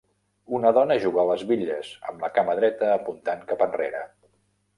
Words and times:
Una 0.59 0.69
dona 0.77 0.95
juga 1.03 1.21
a 1.23 1.25
les 1.31 1.43
bitlles, 1.51 1.91
amb 2.13 2.25
la 2.27 2.31
cama 2.39 2.57
dreta 2.61 2.91
apuntant 2.95 3.45
cap 3.53 3.63
enrere. 3.69 4.03